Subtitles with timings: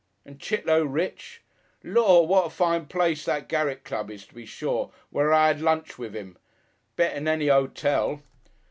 [0.25, 1.43] And Chit'low rich!
[1.83, 2.25] Lor'!
[2.25, 5.99] what a fine place that Gerrik Club is, to be sure, where I 'ad lunch
[5.99, 6.39] wiv' 'im!
[6.95, 8.23] Better'n any 'otel.